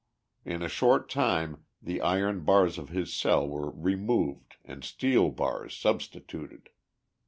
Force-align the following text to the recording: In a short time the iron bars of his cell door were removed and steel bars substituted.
In 0.43 0.63
a 0.63 0.67
short 0.67 1.11
time 1.11 1.65
the 1.79 2.01
iron 2.01 2.43
bars 2.43 2.79
of 2.79 2.89
his 2.89 3.13
cell 3.13 3.45
door 3.47 3.65
were 3.65 3.69
removed 3.69 4.55
and 4.65 4.83
steel 4.83 5.29
bars 5.29 5.77
substituted. 5.77 6.69